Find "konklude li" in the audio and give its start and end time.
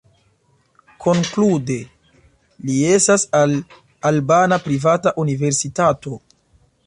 1.03-2.79